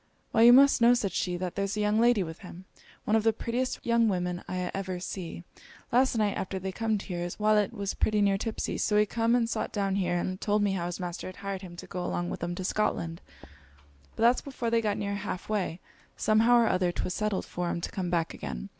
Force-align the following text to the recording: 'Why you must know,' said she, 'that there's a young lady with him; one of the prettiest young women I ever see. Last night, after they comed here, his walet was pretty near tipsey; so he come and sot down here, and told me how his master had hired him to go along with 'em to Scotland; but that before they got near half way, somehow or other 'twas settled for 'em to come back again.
'Why 0.31 0.41
you 0.41 0.51
must 0.51 0.81
know,' 0.81 0.95
said 0.95 1.11
she, 1.11 1.37
'that 1.37 1.53
there's 1.53 1.77
a 1.77 1.79
young 1.79 1.99
lady 1.99 2.23
with 2.23 2.39
him; 2.39 2.65
one 3.05 3.15
of 3.15 3.21
the 3.21 3.31
prettiest 3.31 3.85
young 3.85 4.07
women 4.07 4.43
I 4.47 4.71
ever 4.73 4.99
see. 4.99 5.43
Last 5.91 6.17
night, 6.17 6.35
after 6.35 6.57
they 6.57 6.71
comed 6.71 7.03
here, 7.03 7.19
his 7.19 7.37
walet 7.39 7.71
was 7.71 7.93
pretty 7.93 8.19
near 8.19 8.39
tipsey; 8.39 8.79
so 8.79 8.97
he 8.97 9.05
come 9.05 9.35
and 9.35 9.47
sot 9.47 9.71
down 9.71 9.97
here, 9.97 10.17
and 10.17 10.41
told 10.41 10.63
me 10.63 10.71
how 10.71 10.87
his 10.87 10.99
master 10.99 11.27
had 11.27 11.35
hired 11.35 11.61
him 11.61 11.75
to 11.75 11.85
go 11.85 12.03
along 12.03 12.31
with 12.31 12.43
'em 12.43 12.55
to 12.55 12.63
Scotland; 12.63 13.21
but 14.15 14.23
that 14.23 14.43
before 14.43 14.71
they 14.71 14.81
got 14.81 14.97
near 14.97 15.13
half 15.13 15.47
way, 15.47 15.79
somehow 16.17 16.55
or 16.57 16.67
other 16.67 16.91
'twas 16.91 17.13
settled 17.13 17.45
for 17.45 17.67
'em 17.69 17.79
to 17.79 17.91
come 17.91 18.09
back 18.09 18.33
again. 18.33 18.69